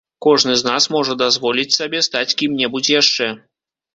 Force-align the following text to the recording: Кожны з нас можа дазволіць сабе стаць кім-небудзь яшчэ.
Кожны 0.25 0.53
з 0.61 0.67
нас 0.69 0.87
можа 0.95 1.13
дазволіць 1.23 1.75
сабе 1.79 2.01
стаць 2.07 2.35
кім-небудзь 2.39 2.93
яшчэ. 3.01 3.29